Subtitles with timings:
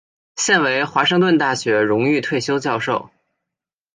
[0.35, 3.11] 现为华盛顿大学荣誉退休教授。